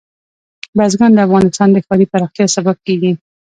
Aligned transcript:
بزګان 0.77 1.11
د 1.13 1.19
افغانستان 1.27 1.67
د 1.71 1.77
ښاري 1.85 2.05
پراختیا 2.11 2.45
سبب 2.55 2.77
کېږي. 2.85 3.11